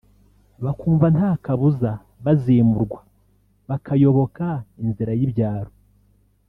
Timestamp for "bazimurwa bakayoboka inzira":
2.23-5.11